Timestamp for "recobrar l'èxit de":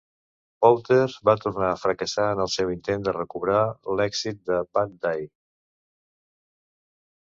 3.19-4.61